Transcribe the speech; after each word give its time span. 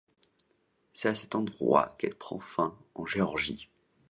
C'est 0.93 1.09
à 1.09 1.13
cet 1.13 1.35
endroit 1.35 1.93
qu'elle 1.99 2.15
prend 2.15 2.39
fin 2.39 2.75
en 2.95 3.05
Géorgie. 3.05 3.69